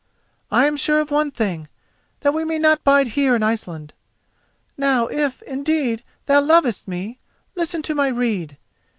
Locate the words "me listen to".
6.87-7.93